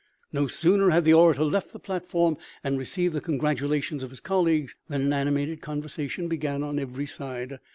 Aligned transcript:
No 0.33 0.47
sooner 0.47 0.89
had 0.89 1.05
the 1.05 1.13
orator 1.13 1.43
left 1.43 1.73
the 1.73 1.77
platform 1.79 2.35
and 2.63 2.79
received 2.79 3.13
the 3.13 3.21
congratulations 3.21 4.01
of 4.01 4.09
his 4.09 4.19
colleagues 4.19 4.73
than 4.87 5.03
an 5.03 5.13
animated 5.13 5.61
conversation 5.61 6.27
began 6.27 6.63
on 6.63 6.79
every 6.79 7.05
side. 7.05 7.59